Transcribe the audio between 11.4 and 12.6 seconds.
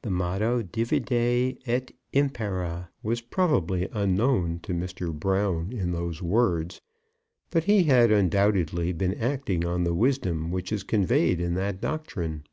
in that doctrine.